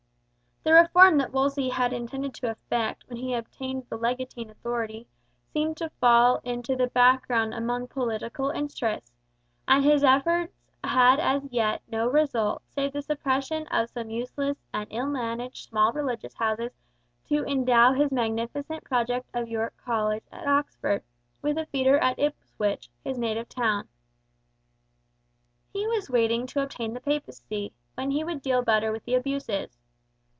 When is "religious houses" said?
15.93-16.69